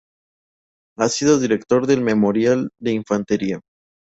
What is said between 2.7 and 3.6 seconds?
de Infantería'.